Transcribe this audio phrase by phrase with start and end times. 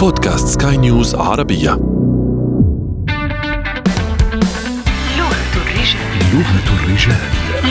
[0.00, 1.70] بودكاست سكاي نيوز عربية.
[5.18, 6.10] لغة الرجال.
[6.34, 7.16] لغة الرجال.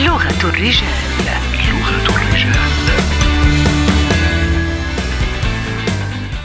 [0.06, 0.88] لغة الرجال.
[1.70, 2.70] لغة الرجال.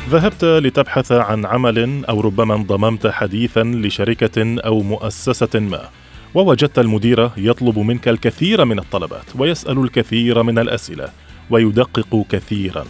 [0.10, 5.90] ذهبت لتبحث عن عمل أو ربما انضممت حديثا لشركة أو مؤسسة ما
[6.36, 11.10] ووجدت المدير يطلب منك الكثير من الطلبات ويسأل الكثير من الأسئلة
[11.49, 12.86] ويدقق كثيرا.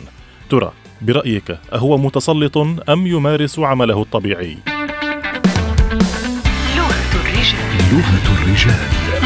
[0.50, 0.72] ترى
[1.06, 2.58] برأيك أهو متسلط
[2.90, 4.58] أم يمارس عمله الطبيعي؟
[6.78, 7.66] لغة الرجال.
[7.94, 8.76] لغة الرجال.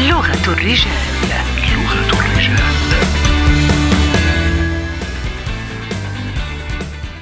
[0.08, 0.92] لغة الرجال.
[1.72, 2.60] لغة الرجال.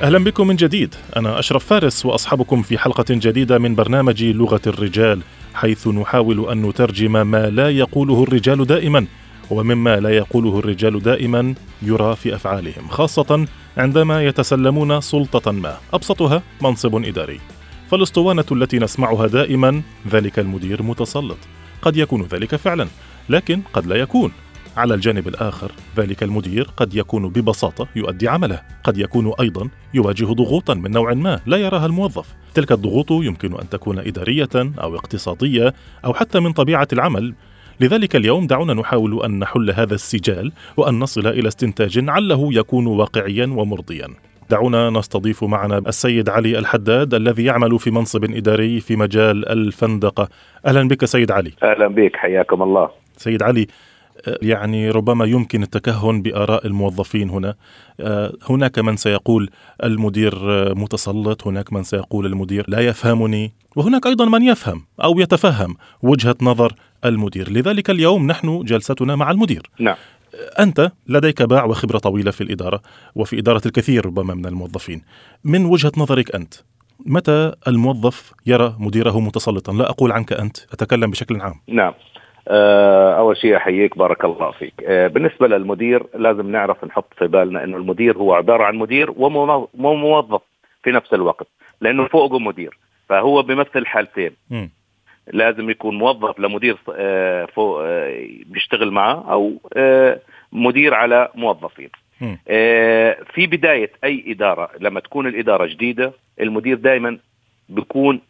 [0.03, 0.95] أهلا بكم من جديد.
[1.17, 5.21] أنا أشرف فارس وأصحابكم في حلقة جديدة من برنامج لغة الرجال
[5.55, 9.07] حيث نحاول أن نترجم ما لا يقوله الرجال دائما.
[9.51, 15.77] ومما لا يقوله الرجال دائما يرى في أفعالهم خاصة عندما يتسلمون سلطة ما.
[15.93, 17.41] أبسطها منصب إداري.
[17.91, 21.39] فالأسطوانة التي نسمعها دائما ذلك المدير متسلط.
[21.83, 22.87] قد يكون ذلك فعلا
[23.29, 24.33] لكن قد لا يكون.
[24.77, 28.63] على الجانب الآخر ذلك المدير قد يكون ببساطة يؤدي عمله.
[28.85, 32.27] قد يكون أيضا يواجه ضغوطا من نوع ما لا يراها الموظف.
[32.55, 37.35] تلك الضغوط يمكن أن تكون إدارية أو اقتصادية أو حتى من طبيعة العمل.
[37.81, 43.47] لذلك اليوم دعونا نحاول أن نحل هذا السجال وأن نصل إلى استنتاج عله يكون واقعيا
[43.47, 44.09] ومرضيا.
[44.51, 50.29] دعونا نستضيف معنا السيد علي الحداد الذي يعمل في منصب إداري في مجال الفندقة
[50.67, 51.53] أهلا بك سيد علي.
[51.63, 52.91] أهلا بك حياكم الله.
[53.17, 53.67] سيد علي
[54.43, 57.55] يعني ربما يمكن التكهن بآراء الموظفين هنا.
[58.01, 59.51] آه، هناك من سيقول
[59.85, 60.35] المدير
[60.75, 66.75] متسلط هناك من سيقول المدير لا يفهمني وهناك أيضا من يفهم أو يتفهم وجهة نظر
[67.05, 67.51] المدير.
[67.51, 69.71] لذلك اليوم نحن جلستنا مع المدير.
[69.81, 69.97] نعم.
[70.59, 72.83] أنت لديك باع وخبرة طويلة في الإدارة
[73.15, 75.03] وفي إدارة الكثير ربما من الموظفين.
[75.45, 76.55] من وجهة نظرك أنت
[77.07, 81.55] متى الموظف يرى مديره متسلطا؟ لا أقول عنك أنت أتكلم بشكل عام.
[81.69, 81.93] نعم.
[83.19, 87.77] أول شيء أحييك بارك الله فيك آه، بالنسبة للمدير لازم نعرف نحط في بالنا إنه
[87.77, 90.41] المدير هو عبارة عن مدير ومو- وموظف
[90.83, 91.47] في نفس الوقت
[91.81, 92.79] لأنه فوقه مدير
[93.09, 94.31] فهو بيمثل حالتين.
[95.33, 100.21] لازم يكون موظف لمدير آه، فوق آه، بيشتغل معه أو آه،
[100.53, 101.91] مدير على موظفين.
[102.49, 107.19] آه، في بداية أي إدارة لما تكون الإدارة جديدة المدير دائما
[107.69, 108.21] بيكون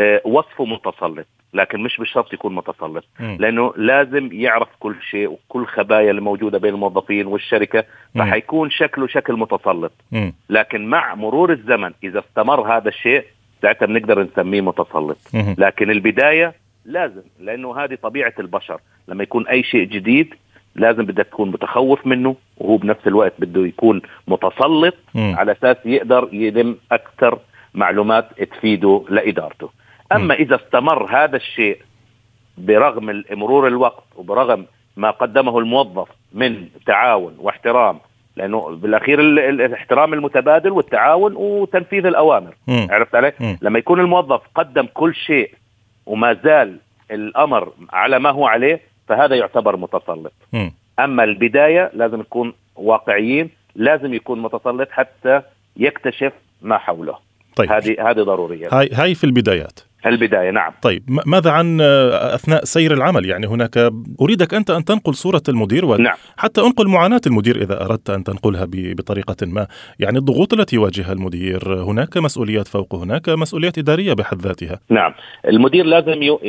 [0.00, 3.04] آه، وصفه متسلط لكن مش بالشرط يكون متسلط.
[3.38, 7.84] لأنه لازم يعرف كل شيء وكل خبايا اللي موجوده بين الموظفين والشركة.
[8.28, 9.92] فحيكون شكله شكل متسلط.
[10.50, 13.24] لكن مع مرور الزمن إذا استمر هذا الشيء
[13.62, 15.18] ساعتها بنقدر نسميه متسلط.
[15.58, 16.54] لكن البداية
[16.84, 20.34] لازم لأنه هذه طبيعة البشر لما يكون أي شيء جديد
[20.76, 24.94] لازم بدك تكون متخوف منه وهو بنفس الوقت بده يكون متسلط.
[25.16, 27.38] على أساس يقدر يلم أكثر
[27.74, 29.70] معلومات تفيده لإدارته
[30.16, 31.78] أما إذا استمر هذا الشيء
[32.58, 34.66] برغم مرور الوقت وبرغم
[34.96, 37.98] ما قدمه الموظف من تعاون واحترام
[38.36, 42.86] لأنه بالأخير ال- ال- الاحترام المتبادل والتعاون وتنفيذ الأوامر مم.
[42.90, 43.58] عرفت علي؟ مم.
[43.62, 45.50] لما يكون الموظف قدم كل شيء
[46.06, 46.76] وما زال
[47.10, 50.32] الأمر على ما هو عليه فهذا يعتبر متسلط.
[51.00, 55.42] أما البداية لازم نكون واقعيين لازم يكون متسلط حتى
[55.76, 56.32] يكتشف
[56.62, 57.18] ما حوله
[57.56, 60.72] طيب هذه هذه ضرورية هاي هاي في البدايات البداية نعم.
[60.82, 65.96] طيب ماذا عن آه، أثناء سير العمل؟ يعني هناك أريدك أنت أن تنقل صورة المدير
[65.96, 66.14] نعم.
[66.38, 69.66] وحتى أنقل معاناة المدير إذا أردت أن تنقلها ب- بطريقة ما.
[69.98, 74.80] يعني الضغوط التي يواجهها المدير هناك مسؤوليات فوق هناك مسؤوليات إدارية بحد ذاتها.
[74.90, 75.14] نعم.
[75.48, 76.40] المدير لازم يو-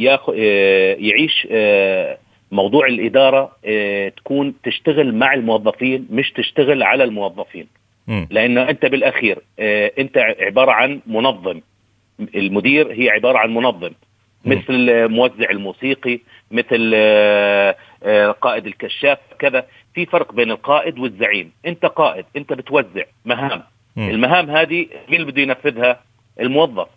[0.00, 0.34] ياخ-
[0.98, 2.18] يعيش آه،
[2.52, 7.66] موضوع الإدارة آه، تكون تشتغل مع الموظفين مش تشتغل على الموظفين.
[8.30, 11.60] لأنه أنت بالأخير آه، أنت عبارة عن منظم.
[12.20, 13.90] المدير هي عبارة عن منظم.
[14.44, 19.66] مثل الموزع الموسيقي مثل آه، آه، قائد الكشاف كذا.
[19.94, 21.52] في فرق بين القائد والزعيم.
[21.66, 23.62] انت قائد انت بتوزع مهام.
[23.98, 26.00] المهام هذه مين اللي بده ينفذها؟
[26.40, 26.88] الموظف.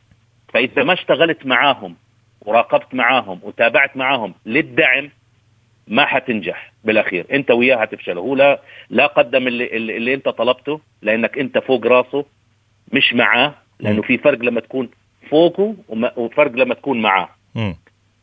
[0.53, 1.95] فإذا ما اشتغلت معاهم
[2.41, 5.09] وراقبت معاهم وتابعت معاهم للدعم
[5.87, 7.25] ما حتنجح بالأخير.
[7.31, 8.17] انت وياه هتفشل.
[8.17, 12.25] هو لا لا قدم اللي, اللي انت طلبته لأنك انت فوق راسه
[12.93, 14.01] مش معاه لأنه.
[14.01, 14.89] في فرق لما تكون
[15.29, 15.75] فوقه
[16.17, 17.29] وفرق لما تكون معاه.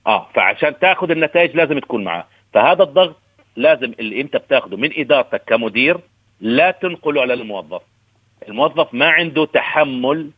[0.06, 2.24] آه فعشان تاخذ النتائج لازم تكون معاه.
[2.52, 3.16] فهذا الضغط
[3.56, 6.00] لازم اللي انت بتاخذه من إدارتك كمدير
[6.40, 7.82] لا تنقله على الموظف.
[8.48, 10.30] الموظف ما عنده تحمل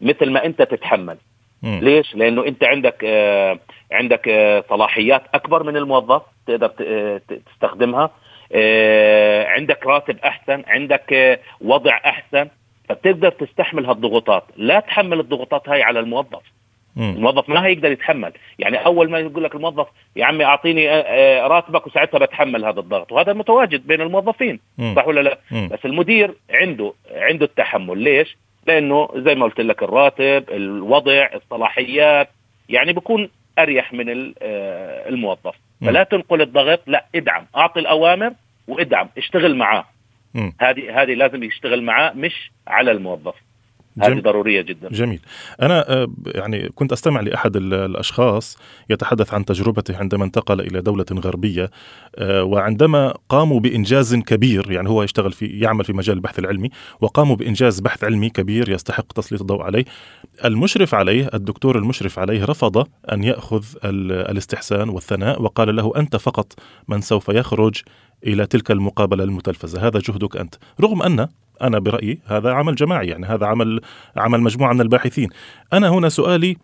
[0.00, 1.16] مثل ما انت تتحمل.
[1.62, 1.80] مم.
[1.82, 3.58] ليش؟ لأنه انت عندك آه
[3.92, 8.10] عندك آه صلاحيات أكبر من الموظف تقدر آه، تستخدمها.
[8.52, 12.48] آه عندك راتب أحسن عندك آه وضع أحسن.
[12.88, 14.44] فبتقدر تستحمل هالضغوطات.
[14.56, 16.42] لا تحمل الضغوطات هاي على الموظف.
[16.96, 17.14] مم.
[17.16, 18.32] الموظف ما هيقدر يتحمل.
[18.58, 19.86] يعني أول ما يقول لك الموظف
[20.16, 21.86] يا عمي أعطيني آه، آه، راتبك.
[21.86, 23.12] وساعتها بتحمل هذا الضغط.
[23.12, 24.60] وهذا متواجد بين الموظفين.
[24.78, 24.94] مم.
[24.96, 25.68] صح ولا لا؟ مم.
[25.72, 27.98] بس المدير عنده عنده التحمل.
[27.98, 28.36] ليش؟
[28.66, 32.28] لأنه زي ما قلت لك الراتب الوضع الصلاحيات.
[32.68, 35.54] يعني بكون أريح من آه، الموظف.
[35.80, 37.46] فلا تنقل الضغط لا ادعم.
[37.56, 38.32] أعطي الأوامر
[38.68, 39.08] وادعم.
[39.18, 39.84] اشتغل معاه.
[40.60, 43.34] هذه هذه لازم يشتغل معاه مش على الموظف.
[44.02, 44.88] هذه جم- ضرورية جدا.
[44.88, 45.20] جميل.
[45.62, 48.58] أنا آه، يعني كنت أستمع لأحد ال- الأشخاص
[48.90, 51.70] يتحدث عن تجربته عندما انتقل إلى دولة غربية
[52.16, 57.36] آه، وعندما قاموا بإنجاز كبير يعني هو يشتغل في يعمل في مجال البحث العلمي وقاموا
[57.36, 59.84] بإنجاز بحث علمي كبير يستحق تسليط الضوء عليه.
[60.44, 66.52] المشرف عليه الدكتور المشرف عليه رفض أن يأخذ ال- الاستحسان والثناء وقال له أنت فقط
[66.88, 67.82] من سوف يخرج
[68.26, 69.86] إلى تلك المقابلة المتلفزة.
[69.86, 70.54] هذا جهدك أنت.
[70.80, 71.28] رغم أن
[71.62, 73.80] أنا برأيي هذا عمل جماعي يعني هذا عمل
[74.16, 75.28] عمل مجموعة من الباحثين.
[75.72, 76.56] أنا هنا سؤالي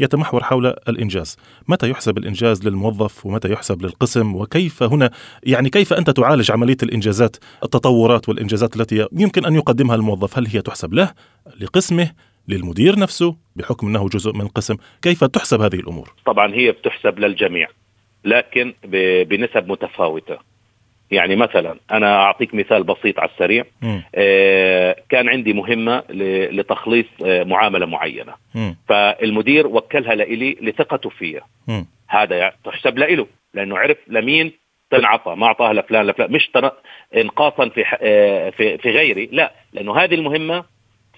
[0.00, 1.36] يتمحور حول الإنجاز.
[1.68, 5.10] متى يحسب الإنجاز للموظف ومتى يحسب للقسم؟ وكيف هنا
[5.42, 10.62] يعني كيف أنت تعالج عملية الإنجازات التطورات والإنجازات التي يمكن أن يقدمها الموظف؟ هل هي
[10.62, 11.12] تحسب له
[11.60, 12.10] لقسمه
[12.48, 17.68] للمدير نفسه بحكم أنه جزء من القسم كيف تحسب هذه الأمور؟ طبعا هي بتحسب للجميع
[18.24, 18.74] لكن
[19.24, 20.49] بنسب متفاوتة.
[21.10, 23.64] يعني مثلا أنا أعطيك مثال بسيط على السريع.
[24.14, 26.02] آه، كان عندي مهمة
[26.50, 28.76] لتخليص آه، معاملة معينة مم.
[28.88, 31.40] فالمدير وكلها لإلي لثقته فيا.
[32.08, 34.52] هذا يعني تحسب لإله لأنه عرف لمين
[34.90, 36.50] تنعطى ما أعطاها لفلان لفلان مش.
[37.16, 37.98] انقاصا في ح...
[38.02, 40.64] آه، في في غيري لا لأنه هذه المهمة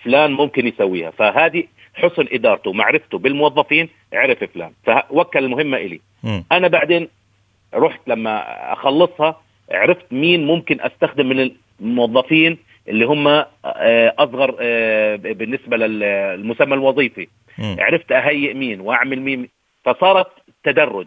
[0.04, 6.44] فلان ممكن يسويها فهذه حسن إدارته ومعرفته بالموظفين عرف فلان فوكل المهمة إلي مم.
[6.52, 7.08] أنا بعدين
[7.74, 8.42] رحت لما
[8.72, 9.40] أخلصها
[9.72, 12.58] عرفت مين ممكن أستخدم من الموظفين
[12.88, 13.46] اللي هم آه،
[14.18, 17.28] أصغر آه، بالنسبة للمسمى الوظيفي
[17.58, 17.76] مم.
[17.78, 19.48] عرفت أهيئ مين وأعمل مين
[19.84, 20.28] فصارت
[20.64, 21.06] تدرج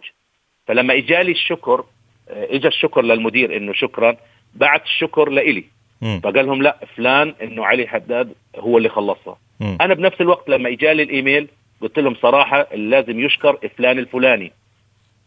[0.67, 1.83] فلما إجالي الشكر
[2.29, 4.17] آه، اجى الشكر للمدير إنه شكرا
[4.55, 5.63] بعت الشكر لإلي
[6.01, 6.19] مم.
[6.23, 9.77] فقال لهم لا فلان إنه علي حداد هو اللي خلصها مم.
[9.81, 11.47] أنا بنفس الوقت لما إجالي الإيميل
[11.81, 14.51] قلت لهم صراحة لازم يشكر فلان الفلاني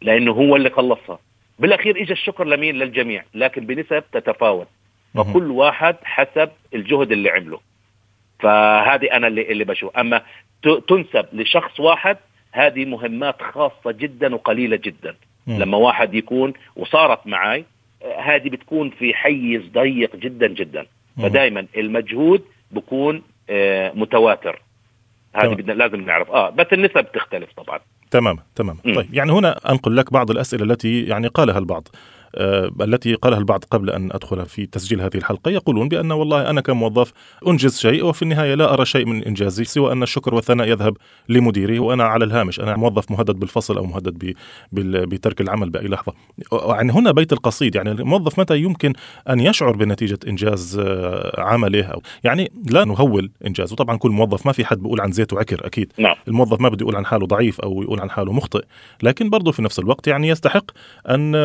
[0.01, 1.19] لأنه هو اللي خلصها
[1.59, 3.23] بالأخير اجى الشكر لمين؟ للجميع.
[3.33, 4.67] لكن بنسب تتفاوت.
[5.15, 7.59] فكل واحد حسب الجهد اللي عمله.
[8.39, 9.97] فهذه أنا اللي اللي بشوف.
[9.97, 10.21] أما
[10.87, 12.17] تنسب لشخص واحد
[12.51, 15.15] هذه مهمات خاصة جدا وقليلة جدا.
[15.47, 17.65] لما واحد يكون وصارت معي
[18.19, 20.85] هذه بتكون في حيز ضيق جدا جدا.
[21.23, 24.61] فدائما المجهود بكون آه، متواتر.
[25.35, 25.53] هذه.
[25.53, 26.31] بدنا لازم نعرف.
[26.31, 27.79] آه بس النسب تختلف طبعا.
[28.11, 28.77] تمام تمام.
[28.95, 31.87] طيب يعني هنا أنقل لك بعض الأسئلة التي يعني قالها البعض
[32.81, 37.13] التي قالها البعض قبل أن أدخل في تسجيل هذه الحلقة يقولون بأن والله أنا كموظف
[37.47, 40.97] أنجز شيء وفي النهاية لا أرى شيء من إنجازي سوى أن الشكر والثناء يذهب
[41.29, 44.33] لمديري وأنا على الهامش أنا موظف مهدد بالفصل أو مهدد
[44.71, 46.13] بترك العمل بأي لحظة.
[46.51, 48.93] يعني هنا بيت القصيد يعني الموظف متى يمكن
[49.29, 53.75] أن يشعر بنتيجة إنجاز آه، عمله؟ أو يعني لا نهول إنجازه.
[53.75, 55.93] طبعا كل موظف ما في حد بيقول عن زيته عكر أكيد.
[55.97, 56.15] نعم.
[56.27, 58.65] الموظف ما بده يقول عن حاله ضعيف أو يقول عن حاله مخطئ.
[59.03, 60.71] لكن برضه في نفس الوقت يعني يستحق
[61.09, 61.35] أن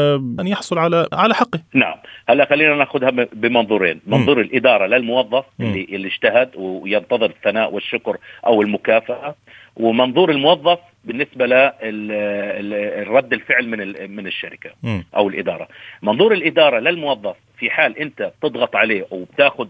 [0.41, 1.61] أن يحصل على على حقه.
[1.75, 1.94] نعم.
[2.29, 4.00] هلا خلينا ناخذها بمنظورين.
[4.06, 8.17] منظور الإدارة للموظف اللي اللي اجتهد وينتظر الثناء والشكر
[8.47, 9.34] أو المكافأة
[9.77, 14.70] ومنظور الموظف بالنسبة للرد الفعل من من الشركة.
[15.17, 15.69] أو الإدارة.
[16.03, 19.69] منظور الإدارة للموظف في حال أنت بتضغط عليه أو بتاخذ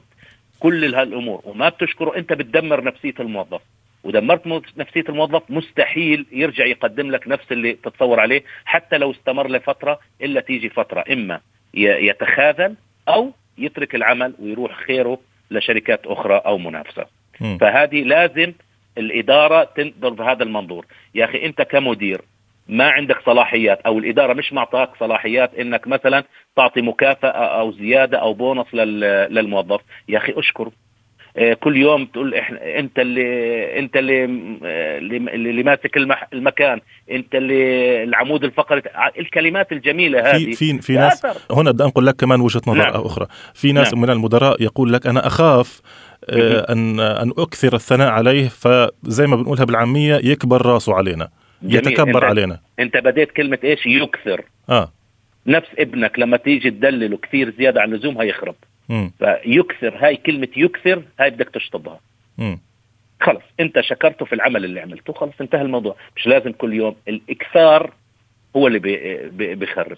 [0.60, 3.60] كل هالأمور وما بتشكره أنت بتدمر نفسية الموظف.
[4.04, 4.46] ودمرت
[4.76, 10.40] نفسية الموظف مستحيل يرجع يقدم لك نفس اللي تتصور عليه حتى لو استمر لفترة إلا
[10.40, 11.40] تيجي فترة إما
[11.74, 12.74] يتخاذل
[13.08, 15.18] أو يترك العمل ويروح خيره
[15.50, 17.06] لشركات أخرى أو منافسة.
[17.40, 17.58] مم.
[17.58, 18.52] فهذه لازم
[18.98, 20.86] الإدارة تنظر بهذا المنظور.
[21.14, 22.20] يا أخي أنت كمدير
[22.68, 26.24] ما عندك صلاحيات أو الإدارة مش معطاك صلاحيات إنك مثلا
[26.56, 27.28] تعطي مكافأة
[27.60, 29.80] أو زيادة أو بونص لل- للموظف.
[30.08, 30.72] يا أخي أشكره.
[31.60, 37.34] كل يوم تقول إحنا أنت اللي أنت اللي آه، اللي, اللي ماسك المح المكان أنت
[37.34, 38.82] اللي العمود الفقري
[39.18, 41.54] الكلمات الجميلة في هذه في في ناس تأثر.
[41.60, 43.02] هنا بدي أنقل لك كمان وجهة نظر نعم.
[43.04, 44.02] أخرى في ناس نعم.
[44.02, 45.80] من المدراء يقول لك أنا أخاف
[46.30, 51.28] آه، ان أن أكثر الثناء عليه فزي ما بنقولها بالعامية يكبر راسه علينا
[51.62, 51.76] جميل.
[51.76, 54.92] يتكبر أنت- علينا أنت بديت كلمة إيش يكثر آه
[55.46, 58.54] نفس ابنك لما تيجي تدلله كثير زيادة عن اللزوم هيخرب
[58.88, 62.00] فيكثر هاي كلمة يكثر هاي بدك تشطبها.
[62.38, 62.58] مم.
[63.20, 65.96] خلص انت شكرته في العمل اللي عملته خلص انتهى الموضوع.
[66.16, 67.90] مش لازم كل يوم الإكثار
[68.56, 69.96] هو اللي بي بي بيخرب.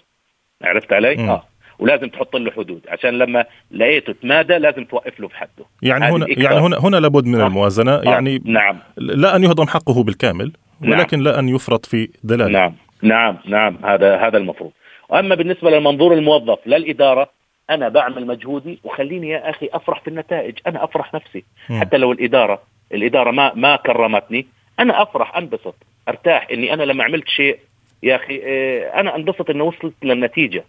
[0.61, 1.29] عرفت علي؟ مم.
[1.29, 1.43] آه.
[1.79, 2.81] ولازم تحط له حدود.
[2.87, 5.65] عشان لما لقيته تمادى لازم توقف له بحده.
[5.81, 6.25] يعني هنا.
[6.29, 7.47] يعني هنا هنا لابد من آه.
[7.47, 7.91] الموازنة.
[7.95, 8.79] آه، يعني نعم.
[8.97, 10.51] لا أن يهضم حقه بالكامل
[10.81, 10.91] نعم.
[10.91, 12.51] ولكن لا أن يفرط في دلالة.
[12.51, 12.73] نعم.
[13.01, 13.37] نعم.
[13.45, 13.77] نعم.
[13.85, 14.71] هذا هذا المفروض.
[15.13, 17.29] أما بالنسبة للمنظور الموظف للاداره
[17.69, 20.59] أنا بعمل مجهودي وخليني يا أخي أفرح في النتائج.
[20.67, 21.43] أنا أفرح نفسي.
[21.69, 21.79] مم.
[21.79, 22.61] حتى لو الإدارة
[22.93, 24.47] الإدارة ما ما كرمتني
[24.79, 25.75] أنا أفرح أنبسط
[26.09, 27.59] أرتاح إني أنا لما عملت شيء
[28.03, 30.63] يا أخي آه، أنا أنبسط انه وصلت للنتيجة.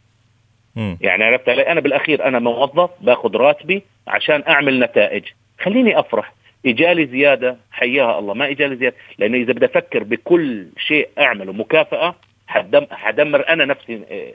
[0.76, 0.98] مم.
[1.00, 5.24] يعني عرفت علي؟ أنا بالأخير أنا موظف باخذ راتبي عشان أعمل نتائج.
[5.60, 6.32] خليني أفرح.
[6.66, 8.34] اجالي زيادة حياها الله.
[8.34, 12.14] ما اجالي زيادة لأنه إذا بدي أفكر بكل شيء أعمله مكافأة
[12.46, 14.32] حدم حدمر أنا نفسي آه،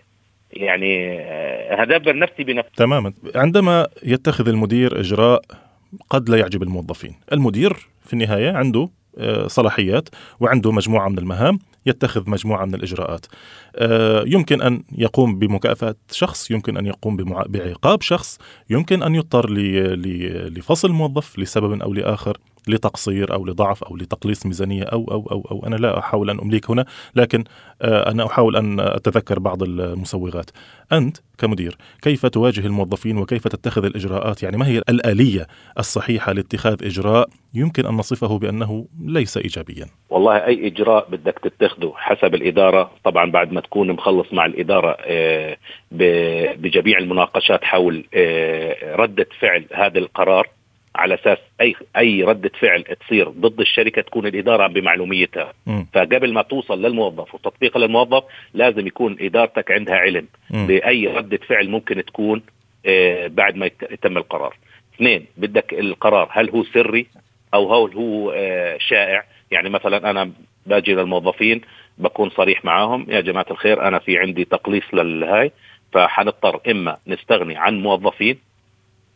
[0.55, 2.71] يعني آه، هدبر نفسي بنفسي.
[2.75, 3.13] تماما.
[3.35, 5.41] عندما يتخذ المدير إجراء
[6.09, 7.15] قد لا يعجب الموظفين.
[7.31, 7.73] المدير
[8.05, 13.25] في النهاية عنده آه، صلاحيات وعنده مجموعة من المهام يتخذ مجموعة من الإجراءات.
[13.75, 17.17] آه، يمكن أن يقوم بمكافأة شخص يمكن أن يقوم
[17.47, 19.49] بعقاب شخص يمكن أن يضطر
[20.49, 22.37] لفصل موظف لسبب أو لآخر.
[22.67, 25.67] لتقصير أو لضعف أو لتقليص ميزانية أو أو أو أو.
[25.67, 27.43] أنا لا أحاول أن أمليك هنا لكن
[27.81, 30.49] آه، أنا أحاول أن أتذكر بعض المسوغات.
[30.91, 35.47] أنت كمدير كيف تواجه الموظفين وكيف تتخذ الإجراءات؟ يعني ما هي الآلية
[35.79, 42.35] الصحيحة لاتخاذ إجراء يمكن أن نصفه بأنه ليس ايجابيا؟ والله أي إجراء بدك تتخذه حسب
[42.35, 42.91] الإدارة.
[43.03, 45.57] طبعا بعد ما تكون مخلص مع الإدارة آه،
[46.55, 50.47] بجميع المناقشات حول آه، ردة فعل هذا القرار
[50.95, 55.87] على أساس اي أي ردة فعل تصير ضد الشركة تكون الإدارة بمعلوميتها مم.
[55.93, 58.23] فقبل ما توصل للموظف وتطبيقها للموظف
[58.53, 60.67] لازم يكون إدارتك عندها علم مم.
[60.67, 62.41] باي ردة فعل ممكن تكون
[62.85, 64.55] آه، بعد ما يت- يتم القرار.
[64.95, 67.07] اثنين بدك القرار هل هو سري
[67.53, 70.31] أو هل هو آه، شائع؟ يعني مثلا أنا
[70.65, 71.61] باجي للموظفين
[71.97, 75.51] بكون صريح معاهم يا جماعة الخير أنا في عندي تقليص للهاي
[75.93, 78.37] فحنضطر إما نستغني عن موظفين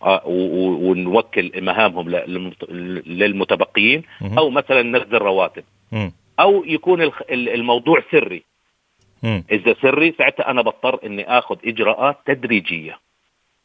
[0.01, 2.09] ونوكل مهامهم
[3.05, 4.03] للمتبقيين.
[4.37, 5.63] أو مثلا ننزل رواتب.
[6.39, 8.43] أو يكون الموضوع سري.
[9.51, 12.99] إذا سري ساعتها أنا بضطر إني آخذ إجراءات تدريجية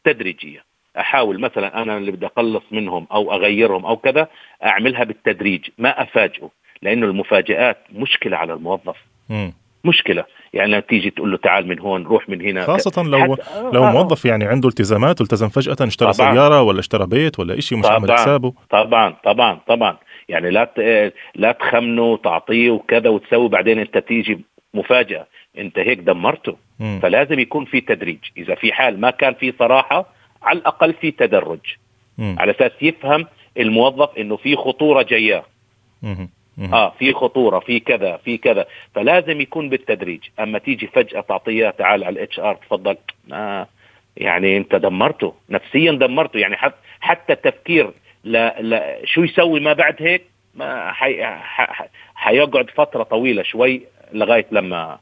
[0.03, 0.63] تدريجية
[0.99, 4.27] أحاول مثلا أنا اللي بدي أقلص منهم أو أغيرهم أو كذا
[4.65, 6.49] أعملها بالتدريج ما أفاجئه
[6.81, 8.97] لأنه المفاجآت مشكلة على الموظف.
[9.85, 10.23] مشكلة
[10.53, 13.37] يعني تيجي تقول له تعال من هون روح من هنا خاصة لو
[13.73, 16.33] لو آه، موظف يعني عنده التزامات والتزم فجأة اشترى طبعاً.
[16.33, 18.11] سيارة ولا اشترى بيت ولا شيء مش عامل.
[18.11, 19.97] حسابه طبعا طبعا طبعا
[20.29, 24.39] يعني لا ت- لا تخمنه وتعطيه وكذا وتسوي بعدين أنت تيجي
[24.73, 26.99] مفاجأة أنت هيك دمرته مم.
[27.01, 30.05] فلازم يكون في تدريج إذا في حال ما كان في صراحة
[30.43, 31.59] على الأقل في تدرج
[32.17, 32.35] مم.
[32.39, 33.25] على أساس يفهم
[33.57, 35.43] الموظف إنه في مم.
[36.01, 36.29] مم.
[36.73, 38.65] آه في خطورة في كذا في كذا.
[38.95, 40.21] فلازم يكون بالتدريج.
[40.39, 42.97] أما تيجي فجأة تعطيه تعال على ال HR تفضل.
[43.33, 43.67] آه
[44.17, 46.39] يعني أنت دمرته نفسيا دمرته.
[46.39, 47.91] يعني حت حتى التفكير
[48.23, 50.23] لا لا شو يسوي ما بعد هيك؟
[50.55, 51.25] ما حي
[52.15, 53.81] حيقعد فترة طويلة شوي
[54.13, 54.99] لغاية لما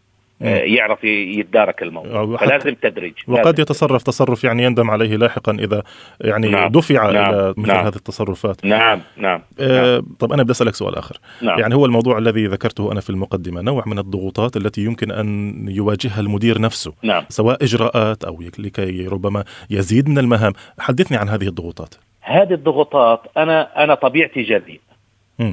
[0.47, 3.61] يعرف ي- يتدارك الموضوع حتى- فلازم تدريج وقد لازم.
[3.61, 5.83] يتصرف تصرف يعني يندم عليه لاحقا إذا
[6.21, 6.71] يعني نعم.
[6.71, 7.33] دفع نعم.
[7.33, 7.85] إلى مثل نعم.
[7.85, 12.17] هذه التصرفات نعم نعم آه طب أنا بدي أسألك سؤال آخر نعم يعني هو الموضوع
[12.17, 17.23] الذي ذكرته أنا في المقدمة نوع من الضغوطات التي يمكن أن يواجهها المدير نفسه نعم
[17.29, 23.21] سواء إجراءات أو يك- لكي ربما يزيد من المهام حدثني عن هذه الضغوطات هذه الضغوطات
[23.37, 24.79] أنا أنا طبيعتي مم.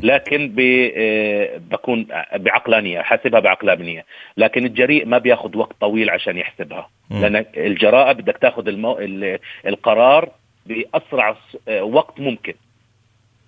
[0.03, 4.05] لكن ب- آه، بكون بعقلانية حاسبها بعقلانية.
[4.37, 6.91] لكن الجريء ما بياخذ وقت طويل عشان يحسبها.
[7.11, 8.99] لأن الجراءة بدك تاخذ المو...
[8.99, 10.29] ال- القرار
[10.67, 11.37] بأسرع
[11.69, 12.55] آه، وقت ممكن.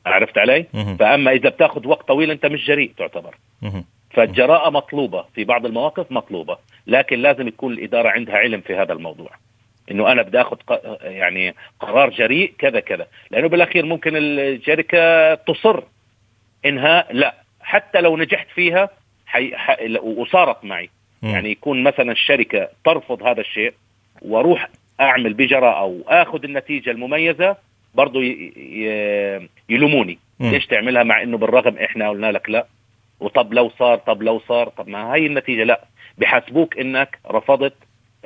[0.07, 0.67] عرفت علي.
[0.99, 3.35] فأما إذا بتاخذ وقت طويل أنت مش جريء تعتبر.
[4.11, 6.57] فالجراءة مطلوبة في بعض المواقف مطلوبة.
[6.87, 9.31] لكن لازم يكون الإدارة عندها علم في هذا الموضوع.
[9.91, 13.07] إنه أنا بدي اخذ ق- يعني قرار جريء كذا كذا.
[13.31, 15.83] لأنه بالأخير ممكن الشركة تصر.
[16.67, 17.35] إنها لا.
[17.61, 18.89] حتى لو نجحت فيها
[19.27, 19.57] حي...
[19.57, 19.77] ح...
[20.03, 20.91] وصارت معي.
[21.23, 21.31] مم.
[21.31, 23.75] يعني يكون مثلا الشركة ترفض هذا الشيء
[24.23, 24.69] وأروح
[25.01, 27.57] أعمل بجراءه واخذ النتيجة المميزة
[27.95, 28.53] برضه ي...
[28.57, 29.49] ي...
[29.69, 30.19] يلوموني.
[30.41, 30.51] مم.
[30.51, 32.67] ليش تعملها مع إنه بالرغم إحنا قلنا لك لا.
[33.21, 35.85] وطب لو صار طب لو صار طب ما هاي النتيجة لا.
[36.19, 37.75] بحاسبوك إنك رفضت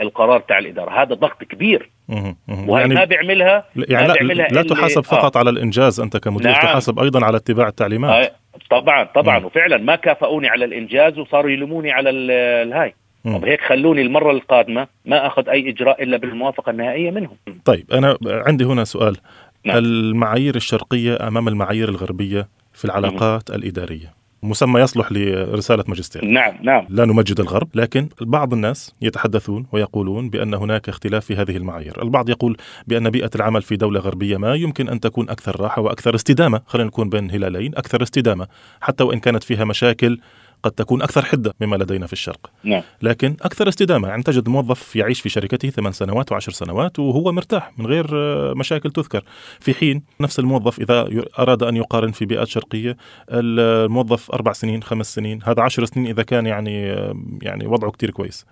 [0.00, 1.02] القرار تاع الإدارة.
[1.02, 1.90] هذا ضغط كبير.
[2.08, 6.16] وهي ما يعني بيعملها؟ يعني ما لا, بيعملها لا اللي- تحاسب فقط على الإنجاز أنت
[6.16, 6.62] كمدير نعم.
[6.62, 8.24] تحاسب أيضا على اتباع التعليمات.
[8.24, 8.30] آه
[8.70, 9.44] طبعا طبعا مم.
[9.44, 12.30] وفعلا ما كافئوني على الإنجاز وصاروا يلوموني على ال-
[12.68, 12.94] الهاي.
[13.24, 13.38] مم.
[13.38, 17.36] طب هيك خلوني المرة القادمة ما أخذ أي إجراء إلا بالموافقة النهائية منهم.
[17.64, 19.16] طيب أنا عندي هنا سؤال.
[19.64, 19.76] نعم.
[19.78, 24.14] المعايير الشرقية أمام المعايير الغربية في العلاقات الإدارية.
[24.44, 26.24] مسمى يصلح لرسالة ماجستير.
[26.24, 26.86] نعم نعم.
[26.88, 32.02] لا نمجد الغرب لكن بعض الناس يتحدثون ويقولون بأن هناك اختلاف في هذه المعايير.
[32.02, 36.14] البعض يقول بأن بيئة العمل في دولة غربية ما يمكن أن تكون أكثر راحة وأكثر
[36.14, 36.60] استدامة.
[36.66, 38.46] خلينا نكون بين هلالين أكثر استدامة
[38.80, 40.18] حتى وإن كانت فيها مشاكل
[40.64, 42.50] قد تكون أكثر حدة مما لدينا في الشرق.
[42.64, 42.82] نعم.
[43.02, 47.78] لكن أكثر استدامة يعني تجد موظف يعيش في شركته ثمان سنوات وعشر سنوات وهو مرتاح
[47.78, 49.24] من غير آه، مشاكل تذكر.
[49.60, 52.96] في حين نفس الموظف إذا أراد أن يقارن في بيئات شرقية
[53.30, 58.10] الموظف أربع سنين خمس سنين هذا عشر سنين إذا كان يعني آه، يعني وضعه كتير
[58.10, 58.46] كويس.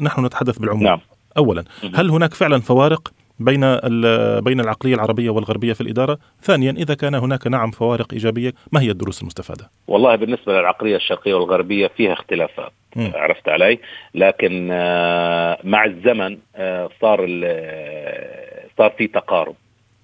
[0.00, 0.82] نحن نتحدث بالعموم.
[0.82, 1.00] نعم.
[1.36, 3.60] اولا هل هناك فعلا فوارق بين
[4.40, 8.90] بين العقلية العربية والغربية في الإدارة؟ ثانيا إذا كان هناك نعم فوارق إيجابية ما هي
[8.90, 13.12] الدروس المستفادة؟ والله بالنسبة للعقلية الشرقية والغربية فيها اختلافات مم.
[13.14, 13.78] عرفت علي
[14.14, 17.18] لكن آه، مع الزمن آه، صار
[18.78, 19.54] صار في تقارب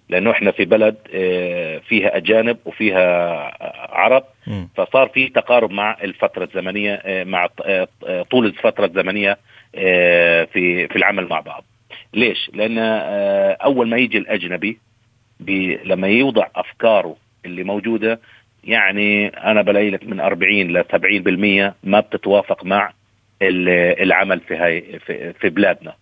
[0.09, 3.03] لأنه إحنا في بلد آه، فيها أجانب وفيها
[3.95, 4.25] عرب.
[4.77, 7.47] فصار في تقارب مع الفترة الزمنية مع
[8.31, 9.39] طول الفترة الزمنية
[10.53, 11.65] في في العمل مع بعض
[12.15, 14.79] ليش لأن آه، أول ما يجي الأجنبي
[15.41, 18.21] بي لما يوضع أفكاره اللي موجودة
[18.65, 20.85] يعني أنا بلاقي لك من 40 ل
[21.73, 22.93] 70% ما بتتوافق مع
[23.43, 24.99] ال- العمل في هاي
[25.41, 25.95] في, بلادنا.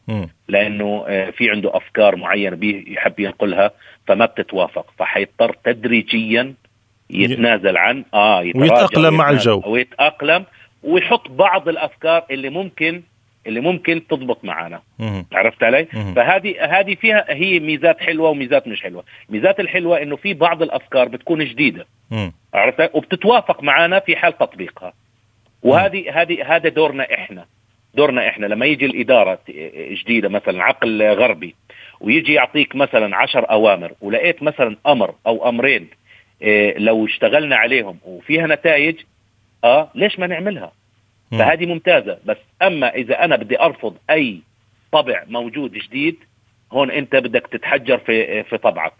[0.49, 3.71] لأنه آه، في عنده أفكار معينة بي يحب ينقلها
[4.07, 6.55] فما بتتوافق فحيضطر تدريجيا
[7.11, 9.63] يتنازل عن آه يتراجع ويتأقلم مع الجو.
[9.67, 10.45] ويتاقلم
[10.83, 13.03] ويحط بعض الأفكار اللي ممكن
[13.47, 15.27] اللي ممكن تضبط معنا مم.
[15.33, 15.85] عرفت علي؟
[16.17, 21.09] فهذه هذه فيها هي ميزات حلوة وميزات مش حلوة، الميزات الحلوة إنه في بعض الأفكار
[21.09, 21.87] بتكون جديدة.
[22.55, 24.93] عرفت وبتتوافق معنا في حال تطبيقها.
[25.63, 27.45] وهذه هذه هذا دورنا إحنا.
[27.95, 28.47] دورنا إحنا.
[28.47, 29.39] لما يجي الإدارة
[29.91, 31.55] جديدة مثلا عقل غربي
[32.01, 35.89] ويجي يعطيك مثلا عشر أوامر ولقيت مثلا أمر أو أمرين
[36.43, 38.97] إيه، لو اشتغلنا عليهم وفيها نتائج
[39.65, 40.73] آه ليش ما نعملها.
[41.31, 44.41] فهذه ممتازة بس أما إذا أنا بدي أرفض أي
[44.93, 46.17] طبع موجود جديد
[46.73, 48.93] هون أنت بدك تتحجر في في طبعك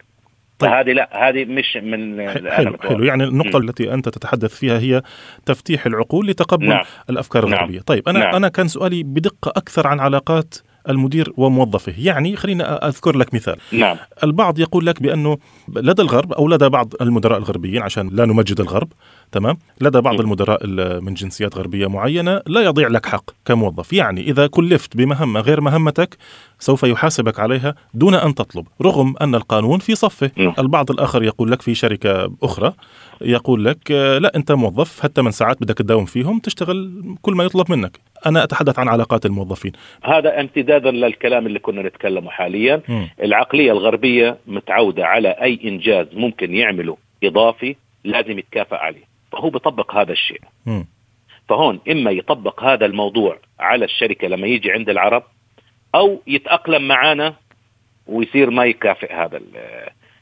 [0.59, 0.71] طيب.
[0.71, 2.77] فهذه لا هذه مش من حلو.
[2.77, 3.69] حلو يعني النقطة مم.
[3.69, 5.01] التي أنت تتحدث فيها هي
[5.45, 6.83] تفتيح العقول لتقبل نعم.
[7.09, 7.53] الأفكار نعم.
[7.53, 8.35] الغربية طيب أنا نعم.
[8.35, 10.55] أنا كان سؤالي بدقة أكثر عن علاقات
[10.89, 15.37] المدير وموظفه يعني خليني أذكر لك مثال نعم البعض يقول لك بأنه
[15.75, 18.93] لدى الغرب أو لدى بعض المدراء الغربيين عشان لا نمجد الغرب
[19.31, 20.19] تمام؟ لدى بعض.
[20.21, 23.93] المدراء ال- من جنسيات غربية معينة لا يضيع لك حق كموظف.
[23.93, 26.17] يعني إذا كلفت بمهمة غير مهمتك
[26.59, 30.31] سوف يحاسبك عليها دون أن تطلب رغم أن القانون في صفه.
[30.59, 32.73] البعض الآخر يقول لك في شركة أخرى
[33.21, 37.71] يقول لك آه، لا أنت موظف هالثمان ساعات بدك تداوم فيهم تشتغل كل ما يطلب
[37.71, 37.99] منك.
[38.25, 39.71] أنا أتحدث عن علاقات الموظفين.
[40.03, 42.81] هذا امتدادا للكلام اللي كنا نتكلمه حاليا.
[42.89, 43.05] م.
[43.23, 49.10] العقلية الغربية متعودة على أي إنجاز ممكن يعمله إضافي لازم يتكافئ عليه.
[49.31, 50.83] فهو بيطبق هذا الشيء م.
[51.49, 55.23] فهون إما يطبق هذا الموضوع على الشركة لما يجي عند العرب
[55.95, 57.33] أو يتأقلم معنا
[58.07, 59.57] ويصير ما يكافئ هذا ال-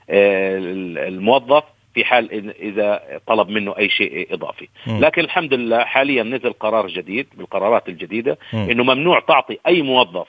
[0.09, 4.99] ال- الموظف في حال إذا طلب منه أي شيء إضافي م.
[4.99, 8.57] لكن الحمد لله حاليا نزل قرار جديد بالقرارات الجديدة م.
[8.57, 10.27] إنه ممنوع تعطي أي موظف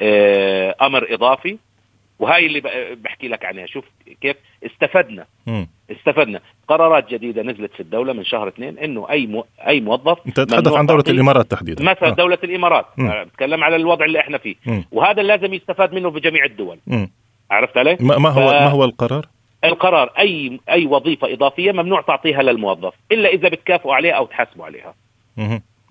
[0.00, 1.58] آه، أمر إضافي
[2.18, 2.60] وهاي اللي
[2.96, 3.84] بحكي لك عنها شوف
[4.20, 5.64] كيف استفدنا م.
[5.92, 6.40] استفدنا.
[6.68, 10.72] قرارات جديدة نزلت في الدولة من شهر اثنين إنه أي مو أي موظف أنت تتحدث
[10.72, 11.84] عن دولة الإمارات تحديدا.
[11.84, 12.12] مثلا آه.
[12.12, 12.86] دولة الإمارات.
[12.98, 14.54] بتكلم على الوضع اللي إحنا فيه.
[14.66, 14.82] م.
[14.92, 16.78] وهذا لازم يستفاد منه في جميع الدول.
[16.86, 17.06] م.
[17.50, 19.26] عرفت علي؟ ما ما هو ف- ما هو القرار؟
[19.64, 24.94] القرار اي أي وظيفة إضافية ممنوع تعطيها للموظف إلا إذا بتكافئوا عليها أو تحاسبوا عليها.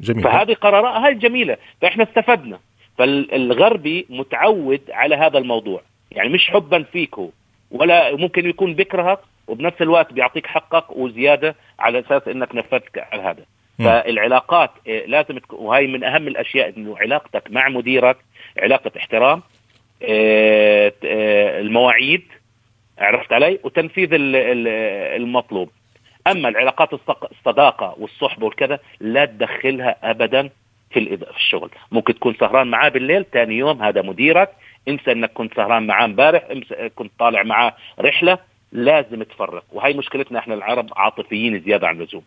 [0.02, 0.24] جميل.
[0.24, 1.58] فهذه قرارات هاي جميلة.
[1.82, 2.60] فإحنا استفدنا.
[2.98, 5.82] فالغربي متعود على هذا الموضوع.
[6.12, 7.30] يعني مش حبا فيك هو
[7.72, 9.20] ولا ممكن يكون بيكرهك
[9.52, 13.46] وبنفس الوقت بيعطيك حقك وزيادة على أساس إنك نفذت على هذا.
[13.86, 18.18] فالعلاقات إيه، لازم تكون وهي من أهم الأشياء إنه علاقتك مع مديرك
[18.58, 19.42] علاقة احترام
[20.02, 22.24] إيه، إيه، المواعيد
[23.00, 24.68] عرفت علي؟ وتنفيذ ال- ال-
[25.22, 25.70] المطلوب.
[26.28, 26.90] أما العلاقات
[27.32, 30.50] الصداقة والصحبه والكذا لا تدخلها ابدا
[30.92, 31.70] في الشغل.
[31.92, 34.50] ممكن تكون سهران معاه بالليل ثاني يوم هذا مديرك
[34.88, 36.44] انسى إنك كنت سهران معاه امبارح
[36.96, 38.38] كنت طالع معاه رحلة
[38.72, 42.22] لازم تفرق وهي مشكلتنا إحنا العرب عاطفيين زيادة عن اللزوم.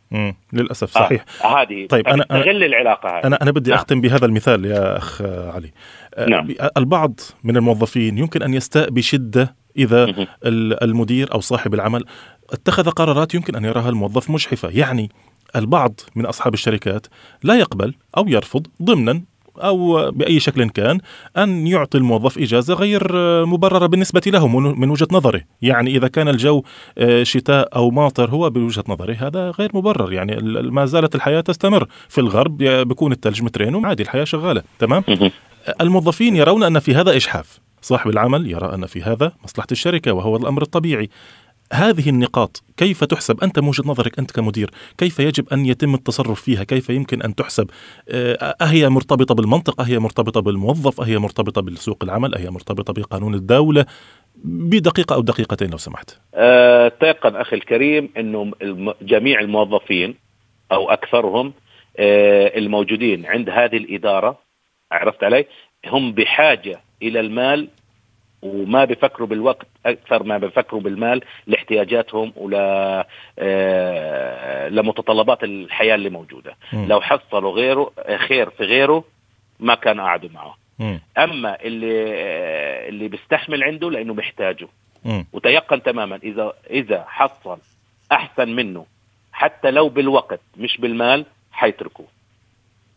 [0.52, 3.78] للأسف صحيح آه هذه طيب، أنا- أنا- تغل العلاقة هذه أنا أنا بدي نعم.
[3.78, 5.72] أختم بهذا المثال يا أخ علي
[6.14, 6.48] آه، نعم.
[6.76, 10.04] البعض من الموظفين يمكن أن يستاء بشدة إذا.
[10.44, 12.04] ال- المدير أو صاحب العمل
[12.50, 15.11] اتخذ قرارات يمكن أن يراها الموظف مجحفة يعني
[15.57, 17.07] البعض من أصحاب الشركات
[17.42, 19.22] لا يقبل أو يرفض ضمنا
[19.59, 21.01] أو بأي شكل كان
[21.37, 23.12] أن يعطي الموظف إجازة غير
[23.47, 26.62] مبررة بالنسبة له من وجهة نظره، يعني إذا كان الجو
[26.99, 30.37] آه، شتاء أو ماطر هو بوجهة نظري هذا غير مبرر، يعني
[30.71, 35.05] ما زالت الحياة تستمر، في الغرب بيكون الثلج مترين وعادي الحياة شغالة، تمام؟
[35.81, 40.37] الموظفين يرون أن في هذا إجحاف، صاحب العمل يرى أن في هذا مصلحة الشركة وهو
[40.37, 41.09] الأمر الطبيعي،
[41.75, 46.43] هذه النقاط كيف تحسب؟ أنت من وجهة نظرك أنت كمدير كيف يجب أن يتم التصرف
[46.43, 47.71] فيها؟ كيف يمكن أن تحسب؟
[48.09, 53.87] آه، أهي مرتبطة بالمنطق؟ أهي مرتبطة بالموظف؟ أهي مرتبطة بسوق العمل؟ أهي مرتبطة بقانون الدولة؟
[54.45, 56.19] بدقيقة أو دقيقتين لو سمحت.
[56.35, 58.53] أه تيقن أخي الكريم أنه
[59.03, 60.15] جميع الموظفين
[60.73, 61.53] أو أكثرهم
[61.97, 64.39] أه الموجودين عند هذه الإدارة
[64.93, 65.47] عرفت علي؟
[65.87, 67.69] هم بحاجة إلى المال
[68.44, 72.54] وما بفكروا بالوقت أكثر ما بفكروا بالمال لاحتياجاتهم ول
[73.38, 76.87] آه، لمتطلبات الحياة اللي موجودة م.
[76.88, 79.04] لو حصلوا غيره خير في غيره
[79.61, 80.98] ما كان قعدوا معه م.
[81.18, 84.68] أما اللي آه، اللي بيستحمل عنده لأنه محتاجه
[85.04, 85.24] م.
[85.33, 87.59] وتيقن تماما إذا إذا حصل
[88.12, 88.87] أحسن منه
[89.33, 92.07] حتى لو بالوقت مش بالمال حيتركوه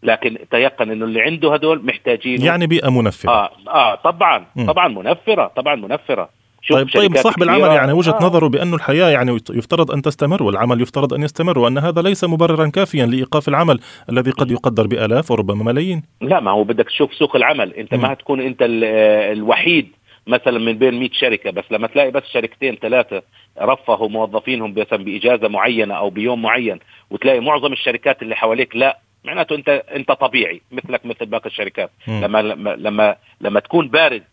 [0.08, 3.32] لكن تيقن إنه اللي عنده هدول محتاجين يعني بيئة منفرة.
[3.32, 4.66] آه آه طبعا م.
[4.66, 6.30] طبعا منفرة طبعا منفرة.
[6.70, 8.24] طيب طيب صاحب العمل يعني وجهة آه.
[8.24, 12.70] نظره بأن الحياة يعني يفترض أن تستمر والعمل يفترض أن يستمر وأن هذا ليس مبررا
[12.70, 16.04] كافيا لإيقاف العمل الذي قد يقدر بآلاف وربما ملايين.
[16.22, 17.74] لا ما هو بدك تشوف سوق العمل.
[17.74, 18.02] أنت م.
[18.02, 19.88] ما هتكون أنت الوحيد
[20.28, 23.22] مثلا من بين 100 شركة بس لما تلاقي بس شركتين ثلاثة
[23.62, 29.00] رفهوا موظفينهم مثلا بإجازة معينة أو بيوم معين وتلاقي معظم الشركات اللي حواليك لا.
[29.28, 31.92] معناته انت انت طبيعي مثلك مثل باقي الشركات.
[32.08, 32.22] م.
[32.24, 32.42] لما
[32.76, 34.24] لما لما تكون بارد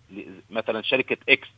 [0.51, 1.49] مثلا شركة إكس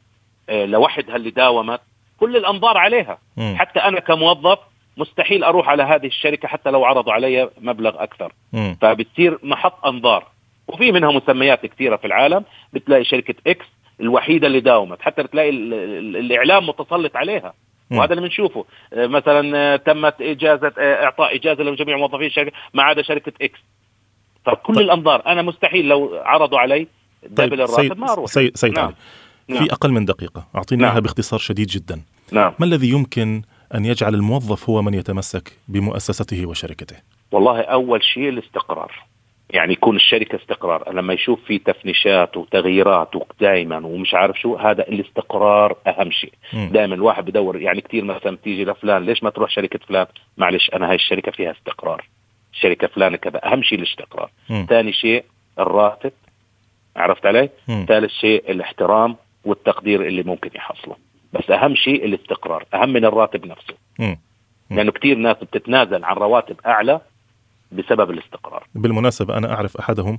[0.48, 1.80] آه، لوحدها اللي داومت
[2.20, 3.18] كل الأنظار عليها.
[3.36, 3.54] م.
[3.56, 4.58] حتى أنا كموظف
[4.96, 8.32] مستحيل أروح على هذه الشركة حتى لو عرضوا علي مبلغ أكثر.
[8.52, 8.74] م.
[8.74, 10.26] فبتصير محط أنظار.
[10.68, 12.44] وفي منها مسميات كثيرة في العالم.
[12.72, 13.66] بتلاقي شركة X
[14.00, 15.02] الوحيدة اللي داومت.
[15.02, 17.54] حتى بتلاقي الإعلام متسلط عليها.
[17.90, 22.82] وهذا اللي بنشوفه آه، مثلا آه، تمت إجازة آه، إعطاء إجازة لجميع موظفي الشركة ما
[22.82, 23.58] عدا شركة X
[24.46, 24.84] فكل طيب.
[24.84, 26.86] الأنظار أنا مستحيل لو عرضوا علي
[27.22, 28.84] double طيب الراتب ما أروح سيد, سيد نعم.
[28.84, 28.94] علي
[29.48, 29.64] نعم.
[29.64, 31.00] في أقل من دقيقة أعطيني نعم.
[31.00, 32.52] باختصار شديد جدا نعم.
[32.58, 33.42] ما الذي يمكن
[33.74, 36.96] أن يجعل الموظف هو من يتمسك بمؤسسته وشركته
[37.32, 38.92] والله أول شيء الاستقرار
[39.50, 40.92] يعني يكون الشركة استقرار.
[40.92, 46.32] لما يشوف في تفنيشات وتغييرات دائما ومش عارف شو هذا الاستقرار أهم شيء.
[46.72, 50.06] دائما الواحد بدور يعني كثير مثلا بتيجي لفلان ليش ما تروح شركة فلان؟
[50.36, 52.04] معلش أنا هاي الشركة فيها استقرار.
[52.52, 54.30] شركة فلان كذا أهم شيء الاستقرار.
[54.68, 55.24] ثاني شيء
[55.58, 56.12] الراتب.
[56.96, 57.50] عرفت علي؟
[57.88, 60.96] ثالث شيء الاحترام والتقدير اللي ممكن يحصله.
[61.32, 63.74] بس أهم شيء الاستقرار أهم من الراتب نفسه.
[64.70, 67.00] لأنه يعني كثير ناس بتتنازل عن رواتب أعلى
[67.72, 68.66] بسبب الاستقرار.
[68.74, 70.18] بالمناسبة أنا أعرف أحدهم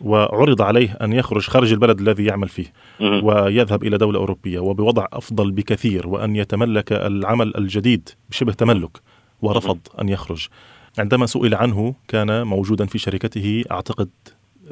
[0.00, 5.50] وعرض عليه أن يخرج خارج البلد الذي يعمل فيه ويذهب إلى دولة أوروبية وبوضع أفضل
[5.50, 9.00] بكثير وأن يتملك العمل الجديد بشبه تملك
[9.42, 10.48] ورفض أن يخرج.
[10.98, 14.10] عندما سئل عنه كان موجودا في شركته أعتقد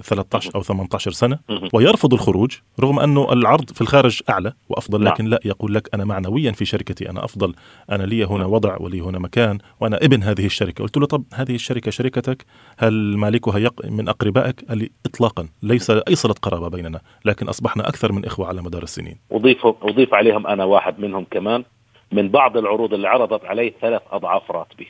[0.03, 1.39] 13 أو 18 سنة
[1.73, 5.13] ويرفض الخروج رغم أنه العرض في الخارج أعلى وأفضل نعم.
[5.13, 7.55] لكن لا يقول لك أنا معنويا في شركتي أنا أفضل
[7.91, 8.53] أنا لي هنا نعم.
[8.53, 10.83] وضع ولي هنا مكان وأنا ابن هذه الشركة.
[10.83, 12.45] قلت له طب هذه الشركة شركتك
[12.79, 13.87] هل مالكها يق...
[13.87, 18.47] من أقربائك؟ قال لي اطلاقا ليس اي صله قرابة بيننا لكن أصبحنا أكثر من إخوة
[18.47, 19.19] على مدار السنين.
[19.33, 21.65] أضيف أضيف عليهم أنا واحد منهم كمان
[22.13, 24.89] من بعض العروض اللي عرضت علي ثلاث أضعاف راتبي.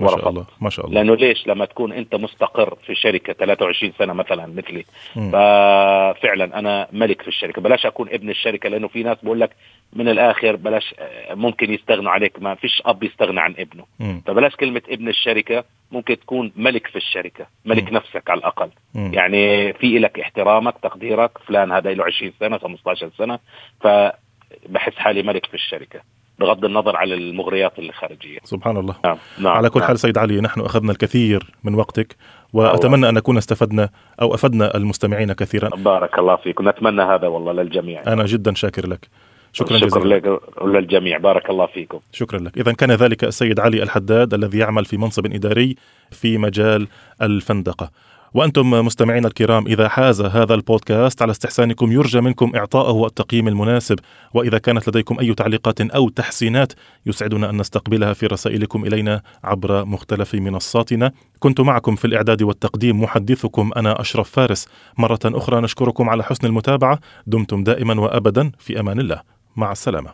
[0.00, 0.94] ما شاء الله ما شاء الله.
[1.02, 4.84] لأنه ليش؟ لما تكون أنت مستقر في شركة 23 سنة مثلا مثلي.
[5.14, 7.62] ففعلا أنا ملك في الشركة.
[7.62, 9.50] بلاش أكون ابن الشركة لأنه في ناس بقول لك
[9.92, 10.94] من الآخر بلاش
[11.30, 12.42] ممكن يستغنوا عليك.
[12.42, 13.84] ما فيش أب يستغنى عن ابنه.
[14.00, 14.20] م.
[14.26, 17.46] فبلاش كلمة ابن الشركة ممكن تكون ملك في الشركة.
[17.64, 17.96] ملك م.
[17.96, 18.70] نفسك على الأقل.
[18.94, 19.14] م.
[19.14, 23.38] يعني في لك احترامك تقديرك فلان هذا له 20 سنة 15 سنة.
[23.80, 26.00] فبحس حالي ملك في الشركة.
[26.40, 28.38] بغض النظر على المغريات الخارجية.
[28.44, 28.94] سبحان الله.
[29.04, 29.16] نعم.
[29.38, 29.52] نعم.
[29.52, 29.88] على كل نعم.
[29.88, 32.16] حال سيد علي نحن أخذنا الكثير من وقتك
[32.52, 33.88] وأتمنى أن نكون استفدنا
[34.22, 35.68] أو أفدنا المستمعين كثيرا.
[35.68, 38.02] بارك الله فيك ونتمنى هذا والله للجميع.
[38.06, 39.08] أنا جدا شاكر لك.
[39.52, 40.14] شكرا شكرا جزيلا.
[40.14, 41.18] لك وللجميع.
[41.18, 42.00] بارك الله فيكم.
[42.12, 42.58] شكرا لك.
[42.58, 45.76] إذا كان ذلك السيد علي الحداد الذي يعمل في منصب إداري
[46.10, 46.88] في مجال
[47.22, 47.90] الفندقة.
[48.34, 53.98] وأنتم مستمعينا الكرام إذا حاز هذا البودكاست على استحسانكم يرجى منكم إعطائه التقييم المناسب
[54.34, 56.72] وإذا كانت لديكم أي تعليقات أو تحسينات
[57.06, 61.12] يسعدنا أن نستقبلها في رسائلكم إلينا عبر مختلف منصاتنا.
[61.38, 64.68] كنت معكم في الإعداد والتقديم محدثكم أنا أشرف فارس.
[64.98, 66.98] مرة أخرى نشكركم على حسن المتابعة.
[67.26, 69.20] دمتم دائما وأبدا في أمان الله.
[69.56, 70.10] مع السلامة.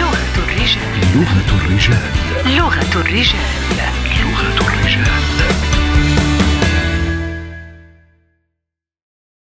[0.00, 0.82] لغة الرجال.
[1.16, 2.02] لغة الرجال.
[2.58, 3.40] لغة الرجال.
[4.20, 5.39] لغة الرجال.